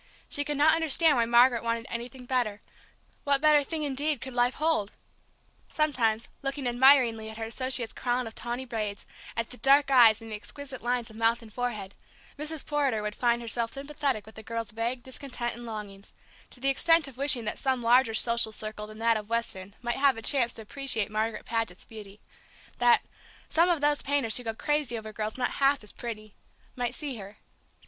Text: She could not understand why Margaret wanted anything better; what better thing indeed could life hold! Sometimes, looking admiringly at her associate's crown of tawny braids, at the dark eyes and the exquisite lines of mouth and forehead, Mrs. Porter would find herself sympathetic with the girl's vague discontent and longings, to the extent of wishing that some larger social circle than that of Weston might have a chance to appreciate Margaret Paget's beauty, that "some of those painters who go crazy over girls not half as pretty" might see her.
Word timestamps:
She 0.27 0.43
could 0.43 0.57
not 0.57 0.73
understand 0.73 1.15
why 1.15 1.27
Margaret 1.27 1.61
wanted 1.61 1.85
anything 1.87 2.25
better; 2.25 2.59
what 3.23 3.39
better 3.39 3.63
thing 3.63 3.83
indeed 3.83 4.19
could 4.19 4.33
life 4.33 4.55
hold! 4.55 4.93
Sometimes, 5.69 6.27
looking 6.41 6.65
admiringly 6.65 7.29
at 7.29 7.37
her 7.37 7.43
associate's 7.43 7.93
crown 7.93 8.25
of 8.25 8.33
tawny 8.33 8.65
braids, 8.65 9.05
at 9.37 9.51
the 9.51 9.57
dark 9.57 9.91
eyes 9.91 10.19
and 10.19 10.31
the 10.31 10.35
exquisite 10.35 10.81
lines 10.81 11.11
of 11.11 11.17
mouth 11.17 11.43
and 11.43 11.53
forehead, 11.53 11.93
Mrs. 12.35 12.65
Porter 12.65 13.03
would 13.03 13.13
find 13.13 13.43
herself 13.43 13.73
sympathetic 13.73 14.25
with 14.25 14.33
the 14.33 14.41
girl's 14.41 14.71
vague 14.71 15.03
discontent 15.03 15.53
and 15.53 15.67
longings, 15.67 16.15
to 16.49 16.59
the 16.59 16.69
extent 16.69 17.07
of 17.07 17.15
wishing 17.19 17.45
that 17.45 17.59
some 17.59 17.79
larger 17.83 18.15
social 18.15 18.51
circle 18.51 18.87
than 18.87 18.97
that 18.97 19.17
of 19.17 19.29
Weston 19.29 19.75
might 19.83 19.97
have 19.97 20.17
a 20.17 20.23
chance 20.23 20.51
to 20.53 20.63
appreciate 20.63 21.11
Margaret 21.11 21.45
Paget's 21.45 21.85
beauty, 21.85 22.19
that 22.79 23.03
"some 23.49 23.69
of 23.69 23.81
those 23.81 24.01
painters 24.01 24.37
who 24.37 24.43
go 24.43 24.55
crazy 24.55 24.97
over 24.97 25.13
girls 25.13 25.37
not 25.37 25.51
half 25.61 25.83
as 25.83 25.91
pretty" 25.91 26.33
might 26.75 26.95
see 26.95 27.17
her. 27.17 27.37